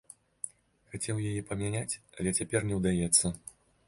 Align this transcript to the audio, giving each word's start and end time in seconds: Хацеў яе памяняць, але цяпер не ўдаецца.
Хацеў 0.93 1.19
яе 1.31 1.41
памяняць, 1.49 1.99
але 2.21 2.33
цяпер 2.39 2.65
не 2.71 2.79
ўдаецца. 2.81 3.33